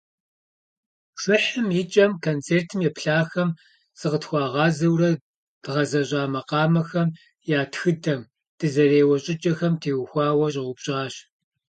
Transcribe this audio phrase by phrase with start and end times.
[1.15, 3.49] Пшыхьым и кӀэм концертым еплъахэм
[3.99, 5.11] зыкъытхуагъазэурэ
[5.63, 7.07] дгъэзэщӀа макъамэхэм
[7.59, 8.21] я тхыдэм,
[8.57, 11.13] дызэреуэ щӀыкӀэхэм теухуауэ щӀэупщӀащ.